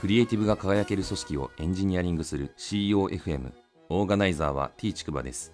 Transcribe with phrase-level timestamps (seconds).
[0.00, 3.52] クリエイティブが輝ける組織をエンジニアリングする CEOFM
[3.90, 5.52] オーガナイザーは T ちくばです。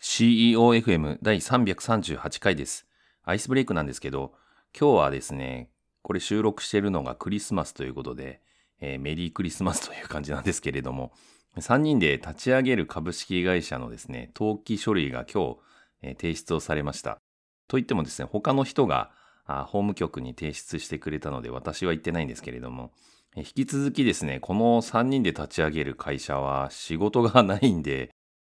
[0.00, 2.86] CEOFM 第338回です。
[3.24, 4.32] アイスブレイクなんですけど
[4.78, 5.70] 今日はですね
[6.02, 8.40] これ収録しているのがクリスマスということで、
[8.80, 11.10] えー、メリークリスマスという感じなんですけれども
[11.56, 15.56] 3人で立ち上げる株式会社のですね登記書類が今日、
[16.02, 17.18] えー、提出をされました。
[17.66, 19.10] といってもですね他の人が
[19.58, 22.92] あ法務局に提出してくれたので私は言ってないんですけれども、
[23.36, 28.10] 引き続きですね、この3人で立ち上げる会社は仕事がないんで、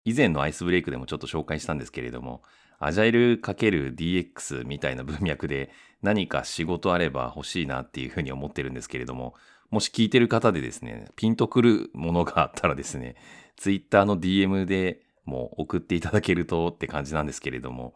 [0.04, 2.42] 以前のアイスブレイクでもちょっと紹介したんですけれども、
[2.78, 5.70] アジャイル ×DX みたいな文脈で
[6.02, 9.34] 何か仕事あれば欲しいなっていうふうに思ってるんですけれども、
[9.70, 13.16] もし聞いてる方でですね、ピンとくるものがあったらですね、
[13.56, 17.94] Twitter の DM でも送っていただけるとって感じなんですけれども、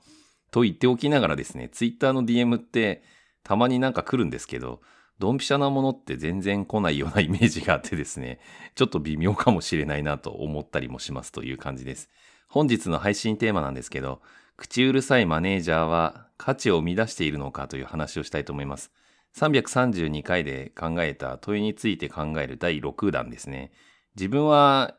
[0.50, 3.02] と言っておきながらですね、ツイッターの DM って
[3.42, 4.80] たまになんか来るんですけど、
[5.18, 8.38] ドンピシャなものって全然来ないようなイメージがあってですね、
[8.74, 12.08] ちょっと微妙かもしれないなと思ったりもしますという感じです。
[12.48, 14.22] 本日の配信テーマなんですけど、
[14.56, 18.92] 口うるさいマネージャーは価値を生み出しているのかという話をしたいと思います。
[19.36, 23.72] 332回で考えた問いについて考える第6弾ですね。
[24.16, 24.96] 自分は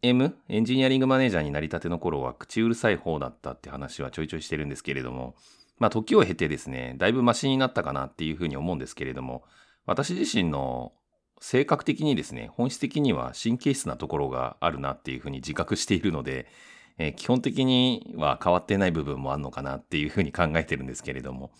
[0.00, 5.34] M、エンジニアリングマネージャーになりたての頃は口うるさい方だったって話はちょいちょいしてるんですけれども、
[5.78, 9.42] まあ時を経てですね、だいぶマシになったかなっていうふうに思うんですけれども、
[9.86, 10.92] 私自身の
[11.40, 16.46] 性格的にですね、本質的には神経質なところがあるなっていうふうに自覚しているので、
[16.98, 21.50] えー、基本的には変わってない部分もあるのかなっていうふうに考えてるんですけれども、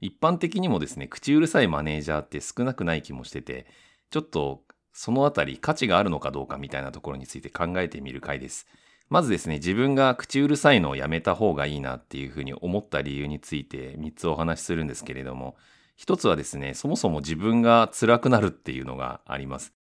[0.00, 3.66] 一般的にもですね、口うるさいマネージャーって少なくない気もしてて、
[4.10, 4.62] ちょっと
[4.98, 8.66] そのあたり価値があるのかどうかみたいなところについて考えてみる回です。
[9.10, 15.54] まずですね、自分が口うるさいのをやめた方がいいなっていうふうに思った理由について3つお話しするんですけれども、
[15.98, 19.74] 1つはですね、そもそも自分が辛くなるっていうのがあります。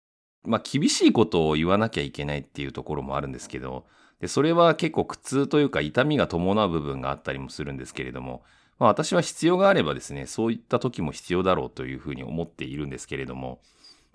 [0.44, 3.86] まあ、厳しいことを言わなきゃいけないっていうところもあるんですけど、
[4.20, 8.44] でそれは結構苦痛というか痛みが伴う部分があったりもするんですけれども、
[8.80, 13.62] まあ、私は必要があればですね、そういった時も必要だろうというふうに思っているんですけれども、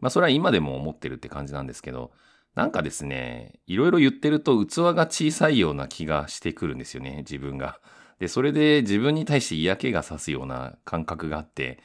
[0.00, 2.12] まあそれは今でも思ってるって感じなんですけど、
[2.54, 7.80] なんかですね、いろいろ言ってると器が小さいような気がしてくるんですよね、自分が。
[8.18, 11.78] で、それで自分に対して嫌気がさすような感覚があって、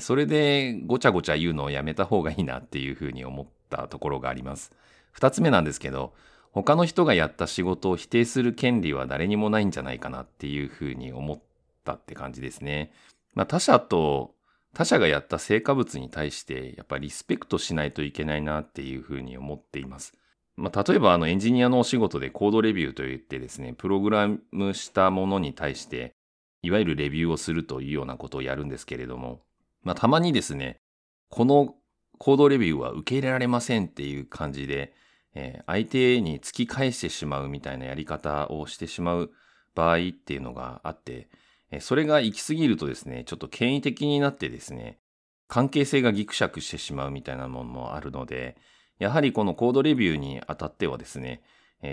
[0.00, 4.72] それでごちゃごちゃ言うのをやめた方がいいなっていうふうに思ったところがあります。
[5.12, 6.12] 二つ目なんですけど、
[6.50, 11.40] 他の人がやった仕事を否定する権利は誰にもないんじゃないかなっていうふうに思っ
[11.84, 12.92] たって感じですね。
[13.34, 14.34] まあ他者と
[14.76, 20.12] 他者がやった成果物に対してやっぱりリスペクトしないといけないなっていうふうに思っています。
[20.54, 26.12] まあ、例えばあのエンジニアのお仕事でコードレビューといってですね、プログラムしたものに対して、
[26.60, 29.40] いわゆるレビューをするというようなことをやるんですけれども、
[29.82, 30.76] まあ、たまにですね、
[31.30, 31.74] この
[32.18, 34.92] コードレビューは受け入れられませんっていう感じで、
[35.34, 39.30] えー、相手に突き返してしまうみたいなやり方をしてしまう
[39.74, 41.28] 場合っていうのがあって、
[41.80, 44.98] それが行き過ぎるとですね、ちょっと権威的になってですね、
[45.48, 48.56] 関係性がギクシャクしてしまうみたいなものもあるので、
[48.98, 51.42] やはりこのコードレビューにあたってはですね、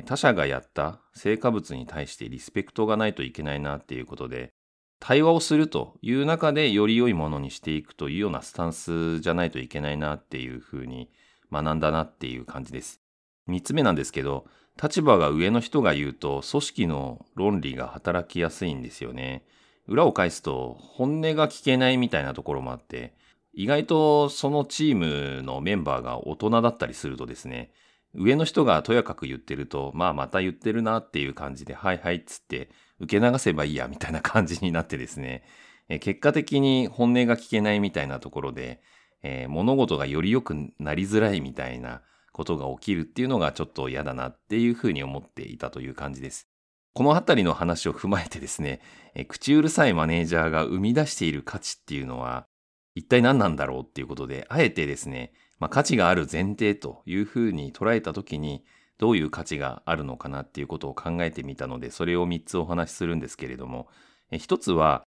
[0.06, 4.54] 他者がやった成果物に対してリスペクトがないといけないなっていうことで、
[5.00, 11.10] 対話をするという中でより良いものにしていくというようなスタンスじゃないといけないなっていうふうに
[11.52, 13.02] 学んだなっていう感じです。
[13.46, 14.46] 三つ目なんですけど、
[14.82, 19.46] 立場が上の人が言うと組織の論理が働きやすいんですよね。
[19.88, 23.14] 裏を返すと本音が聞けないみたいなところもあって、
[23.54, 27.72] 意外とそのチームのメンバーが大人だったりするとですね、
[28.16, 35.44] 上の人がとやかく言ってると、まあまた言ってるなっていう感じで、はいはいっつって受け流せばいいやみたいな感じになってですね、
[35.90, 38.82] え結果的に本音が聞けないみたいなところで、
[39.22, 42.02] えー、物事がより良くなりづらいみたいな
[42.32, 46.53] ことが起きるっていうのがちょっと嫌だなっていうふうに思っていたという感じです。
[46.94, 48.80] このあたりの話を踏まえてですね、
[49.28, 52.46] 口うるさいマネージャーが生み出している価値っていうのは、
[52.94, 58.64] 一体何なんだろうっていうことで、あえてですね、まあ、価値がある前提というふうに捉えたときに、
[59.00, 63.88] どういう価値があるのかなっていうことを考えてみたので、それを3つお話しするんですけれども、
[64.30, 65.04] え1つは、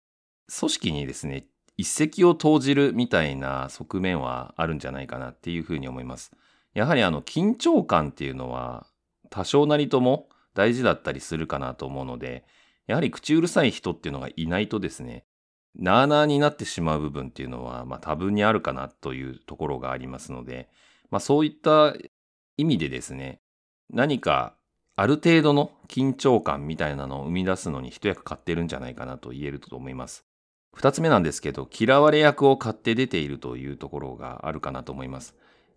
[0.58, 1.46] 組織にですね、
[1.76, 6.32] 一石を投じるみたいな側面はあるんじゃないかなっていうふうに思います。
[6.74, 8.86] やはりあの緊張感っていうのは
[9.30, 12.44] 多少なりとも大事だったりするかなと思うので、
[12.86, 15.24] やはり口うるさい人っていうのがいないとですね、
[15.76, 20.68] なあなあになってしまう部分っていうのは、まあ多分にあるかなというところがありますので、
[21.10, 21.94] まあそういった
[22.56, 23.40] 意味でですね、
[23.90, 24.54] 何か
[24.96, 30.24] ある程度の緊張感みたいなのを生み出すのに一役買ってるんじゃないかなと言えると思います。
[30.74, 35.34] 二つ目なんですけど、嫌われ役を買って出ているというところがあるかなと思います。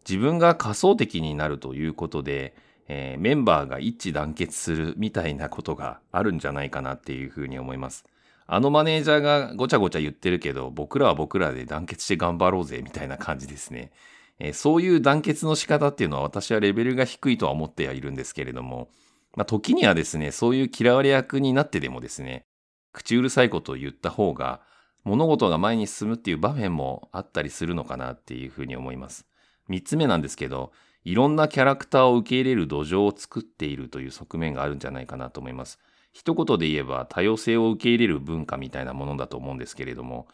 [0.07, 2.55] 自分が仮想的になるということで、
[2.89, 8.03] えー、メンバーが一致団結するみたいなことがあるんじゃないかなっていうふうに思います。
[8.47, 13.91] あのマネージャーがごちゃごちゃ言ってるけど、僕らは僕らで団結して頑張ろうぜみたいな感じですね。
[14.39, 18.89] えー、そういう団結の仕方っていうのは私はレベルが低いとは思ってはいるんですけれども、
[19.35, 22.45] まあ、時にはですね、そういう嫌われ役になってでもですね、
[22.91, 24.61] 口うるさいことを言った方が、
[25.03, 29.27] 物事が前に進むっていう場面もあったりするのかなっていうふうに思います。
[29.67, 30.71] 三つ目なんですけど、
[31.09, 35.79] いろんなキャラクターを受け入れる土壌を作っているという側面があるんじゃないかなと思います。
[36.11, 40.27] 一言で言えば多様性を受け入れる文化みたいなものだと思うんですけれども、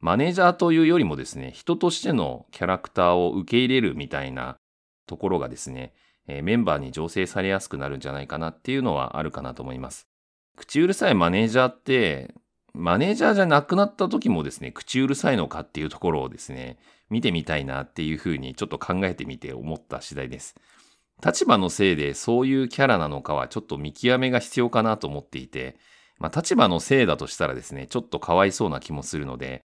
[0.00, 4.56] マネージャーというよりもですね、人としてのキャラクターを受け入れるみたいな
[5.06, 5.92] ところがですね、
[6.26, 10.08] えー、メンバーに醸成されやすくなるんじゃないかなっていうのはあるかなと思います。
[10.56, 12.32] 口うるさいマネージャーって、
[12.72, 16.78] マネージャーじゃなくなった時もですね、口うるさいのかっていうところをですね、
[17.12, 20.56] 見てみたいなっていうふうにちょっと考えてみて思った次第です。
[21.24, 25.76] 立場のせいでそういうキャラなのかはちょっと見極めが必要かなと思っていて、
[26.18, 29.62] まあ立場のせいだとしたらですね、ちょっとかわいそうな気もするので、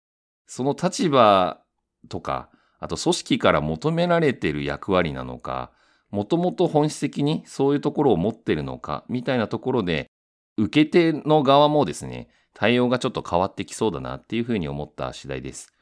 [0.46, 1.60] その立場
[2.08, 2.50] とか、
[2.80, 5.70] あと組織から求められてる役割なのか、
[6.10, 10.10] もともと本質的にそういうところを持ってるのか、みたいなところで、
[10.56, 15.75] 受け手の側もですね、対応がちょっと変わってきそうだなっていうふうに思った次第です。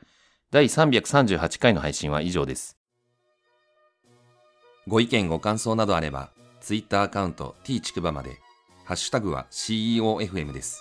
[0.55, 2.79] 第338回の配信は以上です。
[4.87, 6.31] ご意見ご感想などあれば、
[6.61, 8.39] Twitter アカウント t ちくばまで、
[8.85, 10.81] ハッシュタグは CEOFM です。